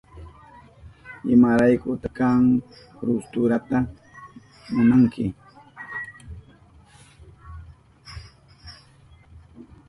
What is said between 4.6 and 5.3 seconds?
munanki?